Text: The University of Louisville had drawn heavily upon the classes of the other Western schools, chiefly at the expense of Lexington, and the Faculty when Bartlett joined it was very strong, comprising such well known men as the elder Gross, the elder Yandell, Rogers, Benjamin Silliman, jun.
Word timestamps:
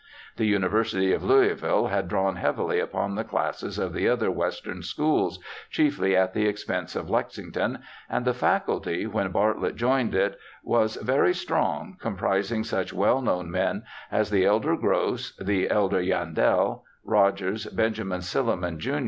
The 0.37 0.47
University 0.47 1.13
of 1.13 1.21
Louisville 1.23 1.85
had 1.85 2.07
drawn 2.07 2.37
heavily 2.37 2.79
upon 2.79 3.13
the 3.13 3.23
classes 3.23 3.77
of 3.77 3.93
the 3.93 4.09
other 4.09 4.31
Western 4.31 4.81
schools, 4.81 5.37
chiefly 5.69 6.15
at 6.17 6.33
the 6.33 6.47
expense 6.47 6.95
of 6.95 7.11
Lexington, 7.11 7.83
and 8.09 8.25
the 8.25 8.33
Faculty 8.33 9.05
when 9.05 9.31
Bartlett 9.31 9.75
joined 9.75 10.15
it 10.15 10.39
was 10.63 10.95
very 10.95 11.35
strong, 11.35 11.97
comprising 12.01 12.63
such 12.63 12.91
well 12.91 13.21
known 13.21 13.51
men 13.51 13.83
as 14.11 14.31
the 14.31 14.43
elder 14.43 14.75
Gross, 14.75 15.35
the 15.37 15.69
elder 15.69 16.01
Yandell, 16.01 16.81
Rogers, 17.03 17.67
Benjamin 17.67 18.21
Silliman, 18.23 18.79
jun. 18.79 18.99